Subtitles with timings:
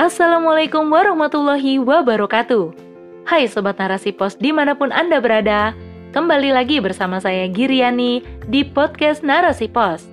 [0.00, 2.72] Assalamualaikum warahmatullahi wabarakatuh.
[3.28, 5.76] Hai Sobat Narasi Pos di mana pun Anda berada
[6.16, 10.08] Kembali lagi bersama saya Giriani di podcast Narasi Pos.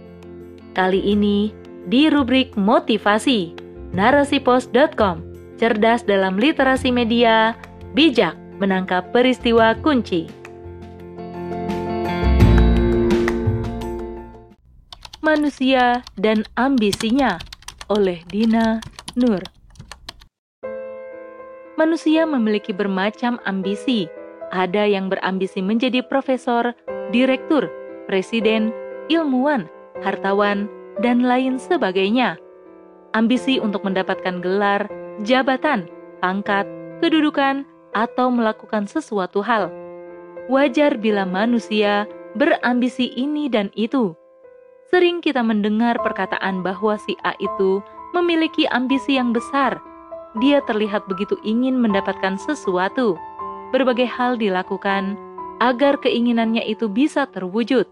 [0.76, 1.56] Kali ini
[1.88, 3.56] di rubrik motivasi
[3.96, 5.24] narasipos.com
[5.56, 7.56] Cerdas dalam literasi media,
[7.96, 10.28] bijak menangkap peristiwa kunci.
[15.24, 17.40] Manusia dan Ambisinya
[17.88, 18.84] oleh Dina
[19.16, 19.57] Nur
[21.78, 24.10] manusia memiliki bermacam ambisi.
[24.50, 26.74] Ada yang berambisi menjadi profesor,
[27.14, 27.70] direktur,
[28.10, 28.74] presiden,
[29.08, 29.70] ilmuwan,
[30.02, 30.66] hartawan,
[31.00, 32.36] dan lain sebagainya.
[33.14, 34.90] Ambisi untuk mendapatkan gelar,
[35.24, 35.88] jabatan,
[36.20, 36.66] pangkat,
[37.00, 37.64] kedudukan,
[37.94, 39.70] atau melakukan sesuatu hal.
[40.50, 42.06] Wajar bila manusia
[42.38, 44.14] berambisi ini dan itu.
[44.88, 47.84] Sering kita mendengar perkataan bahwa si A itu
[48.16, 49.82] memiliki ambisi yang besar
[50.42, 53.18] dia terlihat begitu ingin mendapatkan sesuatu.
[53.76, 55.20] Berbagai hal dilakukan
[55.60, 57.86] agar keinginannya itu bisa terwujud.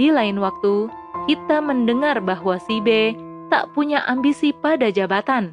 [0.00, 0.88] Di lain waktu,
[1.28, 3.12] kita mendengar bahwa si B
[3.52, 5.52] tak punya ambisi pada jabatan.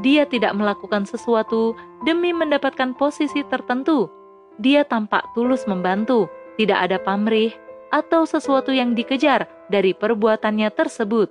[0.00, 4.10] Dia tidak melakukan sesuatu demi mendapatkan posisi tertentu.
[4.58, 7.52] Dia tampak tulus membantu, tidak ada pamrih
[7.94, 11.30] atau sesuatu yang dikejar dari perbuatannya tersebut.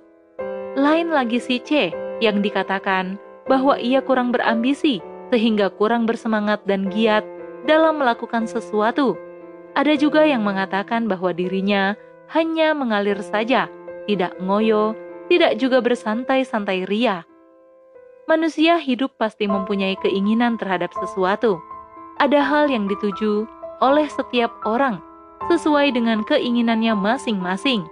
[0.80, 1.92] Lain lagi si C
[2.24, 5.00] yang dikatakan bahwa ia kurang berambisi
[5.32, 7.24] sehingga kurang bersemangat dan giat
[7.64, 9.16] dalam melakukan sesuatu.
[9.74, 11.98] Ada juga yang mengatakan bahwa dirinya
[12.30, 13.66] hanya mengalir saja,
[14.06, 14.94] tidak ngoyo,
[15.26, 17.26] tidak juga bersantai-santai ria.
[18.24, 21.60] Manusia hidup pasti mempunyai keinginan terhadap sesuatu.
[22.22, 23.44] Ada hal yang dituju
[23.84, 25.02] oleh setiap orang
[25.52, 27.84] sesuai dengan keinginannya masing-masing.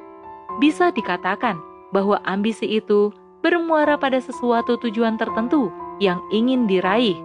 [0.57, 1.61] Bisa dikatakan
[1.93, 7.19] bahwa ambisi itu bermuara pada sesuatu tujuan tertentu yang ingin diraih.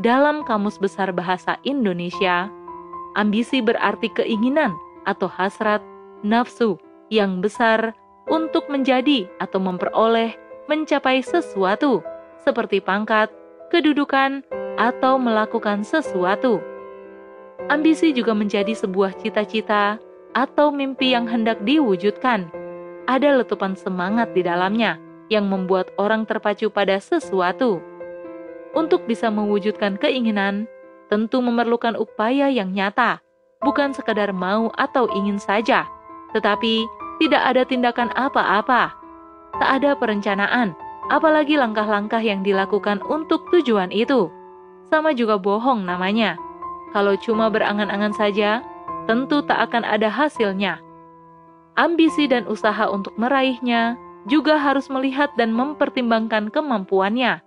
[0.00, 2.48] Dalam Kamus Besar Bahasa Indonesia,
[3.14, 4.72] ambisi berarti keinginan
[5.04, 5.84] atau hasrat,
[6.24, 6.80] nafsu
[7.12, 7.92] yang besar
[8.32, 10.32] untuk menjadi atau memperoleh,
[10.66, 12.00] mencapai sesuatu,
[12.40, 13.28] seperti pangkat,
[13.68, 14.40] kedudukan,
[14.80, 16.64] atau melakukan sesuatu.
[17.68, 20.00] Ambisi juga menjadi sebuah cita-cita
[20.32, 22.48] atau mimpi yang hendak diwujudkan.
[23.04, 27.80] Ada letupan semangat di dalamnya yang membuat orang terpacu pada sesuatu.
[28.76, 30.68] Untuk bisa mewujudkan keinginan,
[31.08, 33.24] tentu memerlukan upaya yang nyata,
[33.64, 35.88] bukan sekadar mau atau ingin saja,
[36.36, 36.84] tetapi
[37.24, 38.92] tidak ada tindakan apa-apa.
[39.56, 40.76] Tak ada perencanaan,
[41.08, 44.28] apalagi langkah-langkah yang dilakukan untuk tujuan itu.
[44.92, 46.36] Sama juga bohong namanya.
[46.92, 48.60] Kalau cuma berangan-angan saja,
[49.08, 50.80] tentu tak akan ada hasilnya.
[51.72, 53.96] Ambisi dan usaha untuk meraihnya
[54.30, 57.42] juga harus melihat dan mempertimbangkan kemampuannya.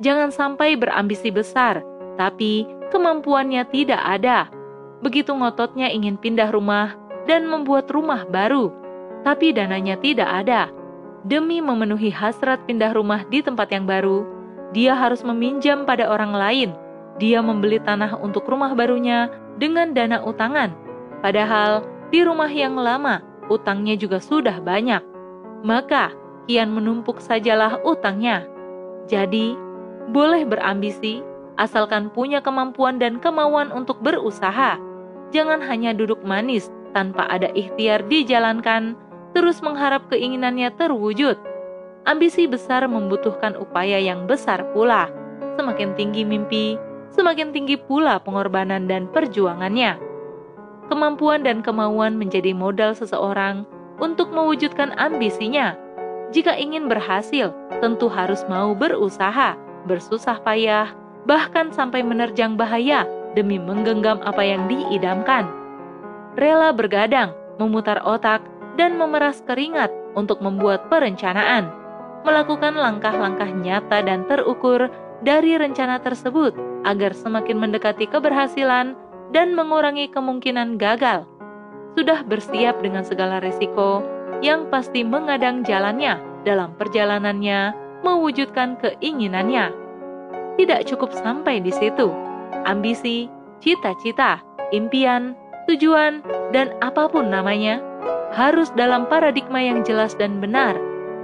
[0.00, 1.82] Jangan sampai berambisi besar,
[2.16, 2.64] tapi
[2.94, 4.48] kemampuannya tidak ada.
[5.00, 8.72] Begitu ngototnya ingin pindah rumah dan membuat rumah baru,
[9.26, 10.72] tapi dananya tidak ada.
[11.24, 14.24] Demi memenuhi hasrat pindah rumah di tempat yang baru,
[14.72, 16.70] dia harus meminjam pada orang lain.
[17.20, 19.28] Dia membeli tanah untuk rumah barunya
[19.60, 20.72] dengan dana utangan.
[21.20, 23.20] Padahal di rumah yang lama,
[23.52, 25.04] utangnya juga sudah banyak.
[25.60, 26.16] Maka,
[26.50, 28.42] kian menumpuk sajalah utangnya.
[29.06, 29.54] Jadi,
[30.10, 31.22] boleh berambisi,
[31.54, 34.74] asalkan punya kemampuan dan kemauan untuk berusaha.
[35.30, 38.98] Jangan hanya duduk manis tanpa ada ikhtiar dijalankan,
[39.30, 41.38] terus mengharap keinginannya terwujud.
[42.10, 45.06] Ambisi besar membutuhkan upaya yang besar pula.
[45.54, 46.74] Semakin tinggi mimpi,
[47.14, 50.02] semakin tinggi pula pengorbanan dan perjuangannya.
[50.90, 53.62] Kemampuan dan kemauan menjadi modal seseorang
[54.02, 55.78] untuk mewujudkan ambisinya
[56.30, 57.50] jika ingin berhasil,
[57.82, 59.58] tentu harus mau berusaha,
[59.90, 60.94] bersusah payah,
[61.26, 63.02] bahkan sampai menerjang bahaya
[63.34, 65.50] demi menggenggam apa yang diidamkan.
[66.38, 68.46] Rela bergadang, memutar otak,
[68.78, 71.66] dan memeras keringat untuk membuat perencanaan,
[72.22, 74.86] melakukan langkah-langkah nyata dan terukur
[75.26, 76.54] dari rencana tersebut
[76.86, 78.94] agar semakin mendekati keberhasilan
[79.34, 81.26] dan mengurangi kemungkinan gagal.
[81.98, 84.00] Sudah bersiap dengan segala resiko,
[84.40, 89.72] yang pasti mengadang jalannya dalam perjalanannya mewujudkan keinginannya.
[90.56, 92.08] Tidak cukup sampai di situ.
[92.64, 93.28] Ambisi,
[93.60, 94.40] cita-cita,
[94.72, 95.36] impian,
[95.68, 97.80] tujuan, dan apa pun namanya
[98.32, 100.76] harus dalam paradigma yang jelas dan benar.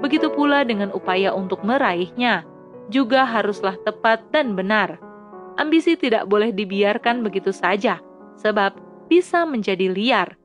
[0.04, 2.44] Begitu pula dengan upaya untuk meraihnya,
[2.92, 5.00] juga haruslah tepat dan benar.
[5.56, 7.98] Ambisi tidak boleh dibiarkan begitu saja,
[8.36, 8.76] sebab
[9.08, 10.36] bisa menjadi liar.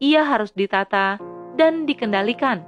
[0.00, 1.16] Ia harus ditata
[1.60, 2.64] dan dikendalikan.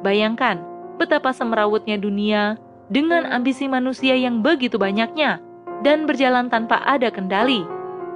[0.00, 0.64] Bayangkan
[0.96, 2.56] betapa semrawutnya dunia
[2.88, 5.44] dengan ambisi manusia yang begitu banyaknya
[5.84, 7.68] dan berjalan tanpa ada kendali,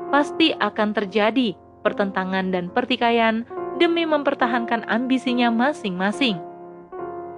[0.09, 1.53] pasti akan terjadi
[1.85, 3.45] pertentangan dan pertikaian
[3.77, 6.41] demi mempertahankan ambisinya masing-masing.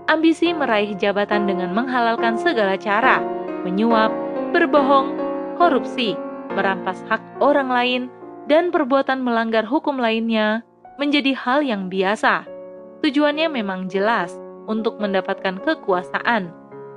[0.07, 3.19] Ambisi meraih jabatan dengan menghalalkan segala cara,
[3.67, 4.15] menyuap,
[4.55, 5.19] berbohong,
[5.59, 6.15] korupsi,
[6.55, 8.03] merampas hak orang lain,
[8.47, 10.63] dan perbuatan melanggar hukum lainnya
[11.03, 12.56] menjadi hal yang biasa.
[13.05, 14.33] Tujuannya memang jelas
[14.67, 16.53] untuk mendapatkan kekuasaan.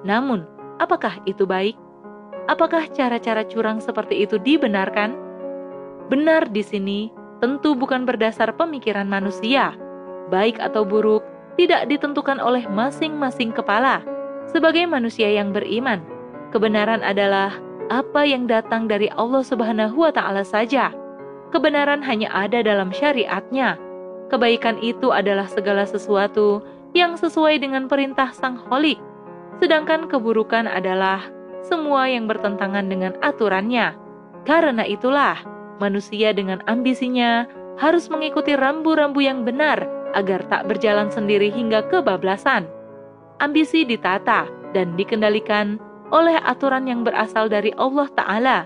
[0.07, 0.47] Namun,
[0.79, 1.75] apakah itu baik?
[2.49, 5.13] Apakah cara-cara curang seperti itu dibenarkan?
[6.09, 6.99] Benar di sini
[7.37, 9.77] tentu bukan berdasar pemikiran manusia.
[10.33, 11.21] Baik atau buruk
[11.59, 14.01] tidak ditentukan oleh masing-masing kepala.
[14.49, 16.01] Sebagai manusia yang beriman,
[16.49, 17.53] kebenaran adalah
[17.89, 20.93] apa yang datang dari Allah Subhanahu wa taala saja.
[21.49, 23.77] Kebenaran hanya ada dalam syariatnya.
[24.29, 26.61] Kebaikan itu adalah segala sesuatu
[26.93, 29.01] yang sesuai dengan perintah Sang Holik,
[29.57, 31.25] sedangkan keburukan adalah
[31.65, 33.97] semua yang bertentangan dengan aturannya.
[34.45, 35.37] Karena itulah,
[35.81, 37.49] manusia dengan ambisinya
[37.81, 42.65] harus mengikuti rambu-rambu yang benar agar tak berjalan sendiri hingga kebablasan.
[43.39, 45.79] Ambisi ditata dan dikendalikan
[46.09, 48.59] oleh aturan yang berasal dari Allah Ta'ala.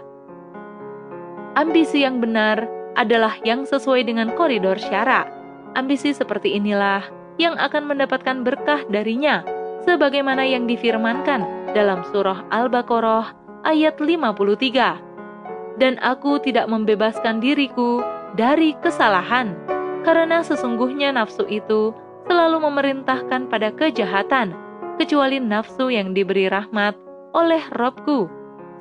[1.54, 2.66] Ambisi yang benar
[2.98, 5.43] adalah yang sesuai dengan koridor syara.
[5.74, 7.02] Ambisi seperti inilah
[7.42, 9.42] yang akan mendapatkan berkah darinya,
[9.84, 13.34] sebagaimana yang difirmankan dalam surah Al-Baqarah
[13.66, 18.06] ayat 53 dan aku tidak membebaskan diriku
[18.38, 19.58] dari kesalahan,
[20.06, 21.94] karena sesungguhnya nafsu itu
[22.30, 24.54] selalu memerintahkan pada kejahatan,
[25.02, 26.94] kecuali nafsu yang diberi rahmat
[27.34, 28.30] oleh Robku.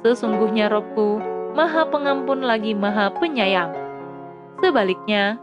[0.05, 1.23] Sesungguhnya Robku
[1.57, 3.73] maha pengampun lagi maha penyayang.
[4.61, 5.41] Sebaliknya,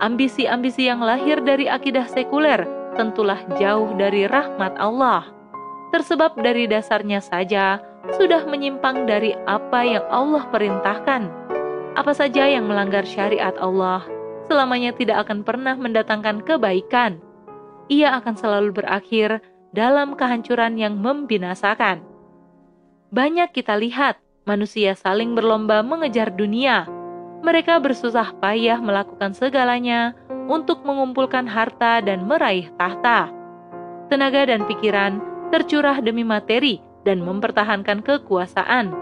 [0.00, 2.64] ambisi-ambisi yang lahir dari akidah sekuler
[2.96, 5.28] tentulah jauh dari rahmat Allah.
[5.92, 7.78] Tersebab dari dasarnya saja,
[8.16, 11.28] sudah menyimpang dari apa yang Allah perintahkan.
[11.96, 14.04] Apa saja yang melanggar syariat Allah,
[14.48, 17.18] selamanya tidak akan pernah mendatangkan kebaikan.
[17.86, 19.40] Ia akan selalu berakhir
[19.70, 22.02] dalam kehancuran yang membinasakan.
[23.14, 26.88] Banyak kita lihat manusia saling berlomba mengejar dunia.
[27.44, 30.16] Mereka bersusah payah melakukan segalanya
[30.46, 33.28] untuk mengumpulkan harta dan meraih tahta.
[34.06, 35.18] Tenaga dan pikiran
[35.50, 38.94] tercurah demi materi dan mempertahankan kekuasaan.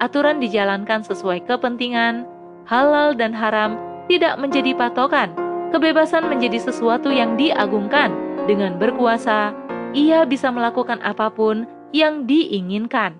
[0.00, 2.26] Aturan dijalankan sesuai kepentingan,
[2.66, 3.76] halal dan haram
[4.10, 5.30] tidak menjadi patokan.
[5.72, 8.12] Kebebasan menjadi sesuatu yang diagungkan.
[8.44, 9.54] Dengan berkuasa,
[9.94, 11.64] ia bisa melakukan apa pun
[11.94, 13.16] yang diinginkan.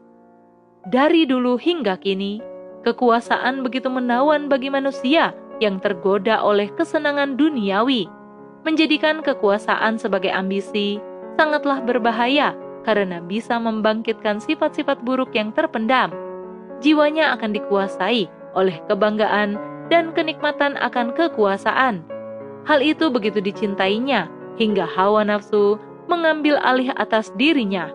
[0.82, 2.42] Dari dulu hingga kini,
[2.82, 8.10] kekuasaan begitu menawan bagi manusia yang tergoda oleh kesenangan duniawi.
[8.62, 10.98] Menjadikan kekuasaan sebagai ambisi
[11.38, 16.10] sangatlah berbahaya karena bisa membangkitkan sifat-sifat buruk yang terpendam.
[16.82, 18.26] Jiwanya akan dikuasai
[18.58, 22.02] oleh kebanggaan dan kenikmatan akan kekuasaan.
[22.66, 27.90] Hal itu begitu dicintainya hingga hawa nafsu mengambil alih atas dirinya.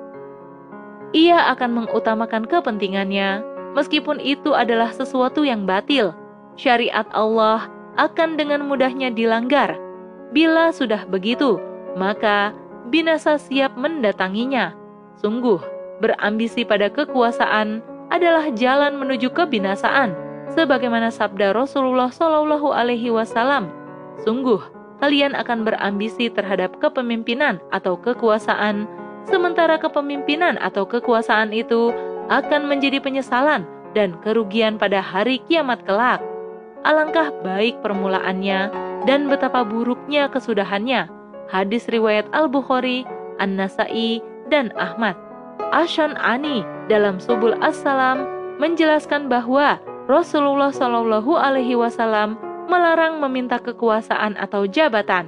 [1.15, 3.43] Ia akan mengutamakan kepentingannya,
[3.73, 6.13] meskipun itu adalah sesuatu yang batil.
[6.55, 7.67] Syariat Allah
[7.97, 9.75] akan dengan mudahnya dilanggar.
[10.31, 11.57] Bila sudah begitu,
[11.97, 12.53] maka
[12.93, 14.75] binasa siap mendatanginya.
[15.17, 15.57] Sungguh,
[15.99, 17.81] berambisi pada kekuasaan
[18.13, 20.13] adalah jalan menuju kebinasaan,
[20.53, 23.67] sebagaimana sabda Rasulullah Shallallahu Alaihi Wasallam.
[24.23, 24.61] Sungguh,
[25.03, 28.87] kalian akan berambisi terhadap kepemimpinan atau kekuasaan,
[29.27, 31.91] sementara kepemimpinan atau kekuasaan itu
[32.27, 33.63] akan menjadi penyesalan
[33.95, 36.19] dan kerugian pada hari kiamat kelak.
[36.83, 38.71] Alangkah baik permulaannya
[39.09, 41.09] dan betapa buruknya kesudahannya
[41.47, 43.07] hadis riwayat Al-Bukhari,
[43.39, 44.19] An-Nasai,
[44.51, 45.15] dan Ahmad.
[45.73, 48.23] Ashan Ani dalam Subul As-Salam
[48.61, 52.39] menjelaskan bahwa Rasulullah Shallallahu Alaihi Wasallam
[52.71, 55.27] melarang meminta kekuasaan atau jabatan.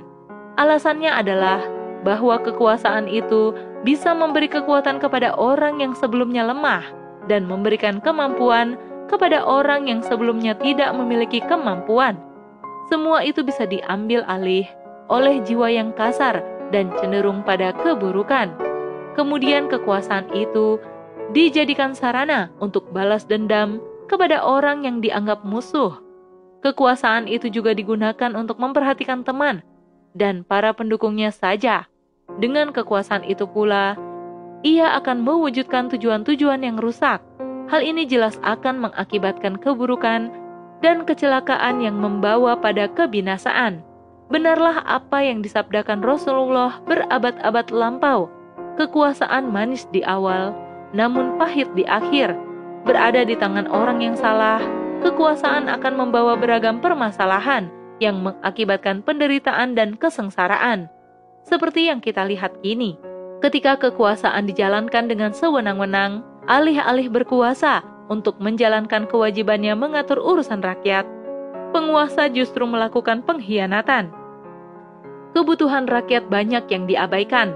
[0.56, 1.60] Alasannya adalah
[2.04, 3.52] bahwa kekuasaan itu
[3.84, 6.84] bisa memberi kekuatan kepada orang yang sebelumnya lemah
[7.28, 8.76] dan memberikan kemampuan
[9.10, 12.16] kepada orang yang sebelumnya tidak memiliki kemampuan.
[12.88, 14.66] Semua itu bisa diambil alih
[15.10, 18.54] oleh jiwa yang kasar dan cenderung pada keburukan.
[19.18, 20.78] Kemudian kekuasaan itu
[21.34, 25.98] dijadikan sarana untuk balas dendam kepada orang yang dianggap musuh.
[26.62, 29.64] Kekuasaan itu juga digunakan untuk memperhatikan teman
[30.14, 31.90] dan para pendukungnya saja.
[32.38, 33.98] Dengan kekuasaan itu pula,
[34.62, 37.24] ia akan mewujudkan tujuan-tujuan yang rusak.
[37.70, 40.34] Hal ini jelas akan mengakibatkan keburukan
[40.82, 43.86] dan kecelakaan yang membawa pada kebinasaan
[44.30, 48.30] benarlah apa yang disabdakan Rasulullah berabad-abad lampau.
[48.78, 50.56] Kekuasaan manis di awal,
[50.96, 52.32] namun pahit di akhir.
[52.88, 54.64] Berada di tangan orang yang salah,
[55.04, 57.68] kekuasaan akan membawa beragam permasalahan
[58.00, 60.88] yang mengakibatkan penderitaan dan kesengsaraan.
[61.44, 63.00] Seperti yang kita lihat kini,
[63.40, 71.06] ketika kekuasaan dijalankan dengan sewenang-wenang, alih-alih berkuasa untuk menjalankan kewajibannya mengatur urusan rakyat,
[71.72, 74.10] penguasa justru melakukan pengkhianatan.
[75.38, 77.54] Kebutuhan rakyat banyak yang diabaikan,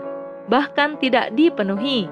[0.47, 2.05] bahkan tidak dipenuhi.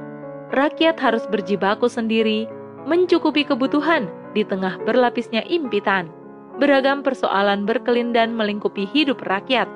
[0.51, 2.49] Rakyat harus berjibaku sendiri,
[2.83, 6.20] mencukupi kebutuhan di tengah berlapisnya impitan.
[6.59, 9.69] Beragam persoalan berkelindan melingkupi hidup rakyat.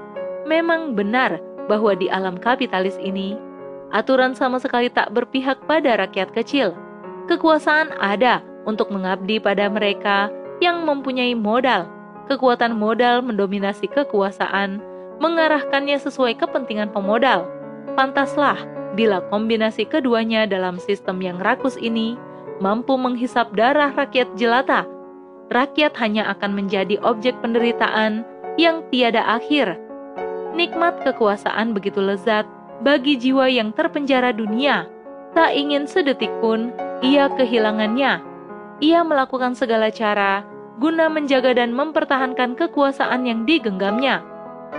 [0.49, 1.39] Memang benar
[1.71, 3.39] bahwa di alam kapitalis ini,
[3.95, 6.75] aturan sama sekali tak berpihak pada rakyat kecil.
[7.25, 10.29] Kekuasaan ada untuk mengabdi pada mereka
[10.61, 11.89] yang mempunyai modal.
[12.25, 14.81] Kekuatan modal mendominasi kekuasaan,
[15.21, 17.45] mengarahkannya sesuai kepentingan pemodal.
[17.93, 18.57] Pantaslah
[18.97, 22.17] bila kombinasi keduanya dalam sistem yang rakus ini
[22.63, 24.87] mampu menghisap darah rakyat jelata.
[25.51, 28.25] Rakyat hanya akan menjadi objek penderitaan
[28.57, 29.77] yang tiada akhir.
[30.55, 32.47] Nikmat kekuasaan begitu lezat
[32.81, 34.87] bagi jiwa yang terpenjara dunia.
[35.35, 36.71] Tak ingin sedetik pun
[37.03, 38.35] ia kehilangannya
[38.83, 40.43] ia melakukan segala cara
[40.75, 44.19] guna menjaga dan mempertahankan kekuasaan yang digenggamnya.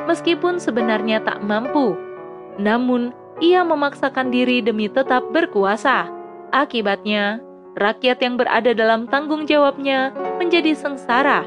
[0.05, 1.97] Meskipun sebenarnya tak mampu,
[2.61, 6.13] namun ia memaksakan diri demi tetap berkuasa.
[6.53, 7.41] Akibatnya,
[7.77, 11.45] rakyat yang berada dalam tanggung jawabnya menjadi sengsara.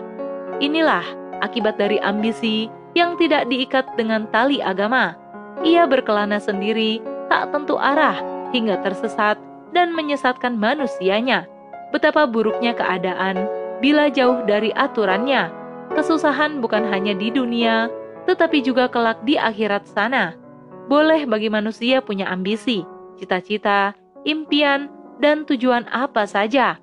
[0.61, 1.03] Inilah
[1.41, 5.17] akibat dari ambisi yang tidak diikat dengan tali agama.
[5.65, 8.17] Ia berkelana sendiri, tak tentu arah,
[8.55, 9.37] hingga tersesat
[9.73, 11.45] dan menyesatkan manusianya
[11.89, 13.45] betapa buruknya keadaan
[13.81, 15.49] bila jauh dari aturannya.
[15.93, 17.89] Kesusahan bukan hanya di dunia,
[18.29, 20.37] tetapi juga kelak di akhirat sana.
[20.85, 22.85] Boleh bagi manusia punya ambisi,
[23.17, 24.89] cita-cita, impian,
[25.19, 26.79] dan tujuan apa saja.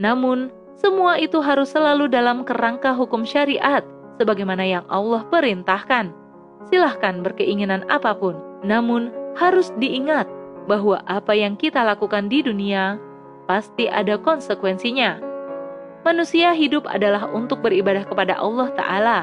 [0.00, 0.48] Namun,
[0.80, 3.84] semua itu harus selalu dalam kerangka hukum syariat,
[4.16, 6.14] sebagaimana yang Allah perintahkan.
[6.72, 10.24] Silahkan berkeinginan apa pun, namun harus diingat
[10.64, 12.96] bahwa apa yang kita lakukan di dunia
[13.44, 15.18] pasti ada konsekuensinya.
[16.00, 19.18] Manusia hidup adalah untuk beribadah kepada Allah Ta'ala.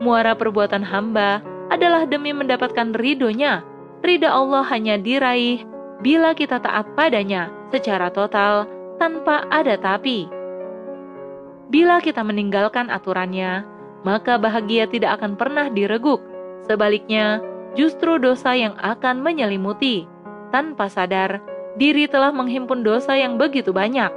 [0.00, 3.60] Muara perbuatan hamba adalah demi mendapatkan ridhonya.
[4.00, 5.64] Ridha Allah hanya diraih
[6.00, 8.66] bila kita taat padanya secara total
[8.98, 10.30] tanpa ada tapi.
[11.70, 13.66] Bila kita meninggalkan aturannya,
[14.06, 16.20] maka bahagia tidak akan pernah direguk.
[16.64, 17.40] Sebaliknya,
[17.74, 20.06] justru dosa yang akan menyelimuti.
[20.54, 21.42] Tanpa sadar,
[21.80, 24.12] diri telah menghimpun dosa yang begitu banyak.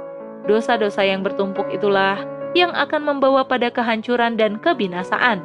[0.46, 2.22] Dosa-dosa yang bertumpuk itulah
[2.54, 5.42] yang akan membawa pada kehancuran dan kebinasaan.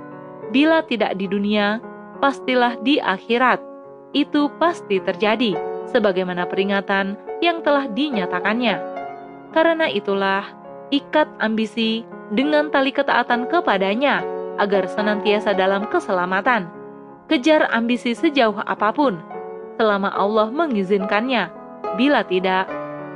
[0.54, 1.82] Bila tidak di dunia,
[2.22, 3.60] pastilah di akhirat.
[4.14, 5.58] Itu pasti terjadi,
[5.90, 8.76] sebagaimana peringatan yang telah dinyatakannya.
[9.52, 10.44] Karena itulah,
[10.90, 14.24] ikat ambisi dengan tali ketaatan kepadanya,
[14.62, 16.70] agar senantiasa dalam keselamatan.
[17.26, 19.18] Kejar ambisi sejauh apa pun,
[19.80, 21.64] selama Allah mengizinkannya
[21.94, 22.66] Bila tidak,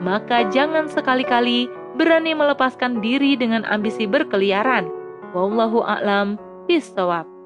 [0.05, 1.65] maka jangan sekali-kali
[1.97, 4.85] berani melepaskan diri dengan ambisi berkeliaran.
[5.33, 6.37] Wallahu a'lam
[6.69, 7.36] bishawab.